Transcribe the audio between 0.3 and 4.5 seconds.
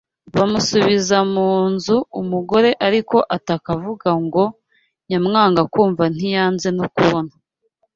Bamusubiza mu nzu umugore ariko ataka avuga ngo